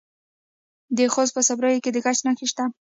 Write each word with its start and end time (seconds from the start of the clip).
د 0.97 0.99
خوست 1.13 1.33
په 1.35 1.41
صبریو 1.47 1.83
کې 1.83 1.91
د 1.93 1.97
ګچ 2.05 2.17
نښې 2.25 2.45
شته. 2.51 2.63